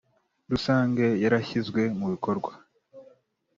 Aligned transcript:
Rusange 0.51 1.05
yarashyizwe 1.23 1.81
mubikorwa 1.97 2.51